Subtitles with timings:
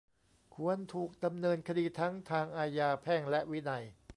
[0.55, 3.83] ควรถูกดำเนินคดีทั้งทางอาญา แพ่ง และวินัย